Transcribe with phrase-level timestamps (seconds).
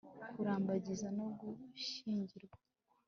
[0.33, 2.57] kurambagiza, no gushyingirwa